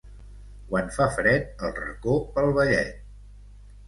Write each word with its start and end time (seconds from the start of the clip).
Quan 0.69 0.87
fa 0.95 1.05
fred, 1.17 1.45
el 1.67 1.73
racó 1.81 2.15
pel 2.39 2.49
vellet. 2.57 2.97